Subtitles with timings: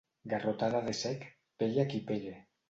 [0.31, 1.27] Garrotada de cec,
[1.59, 2.35] pegue a qui pegue.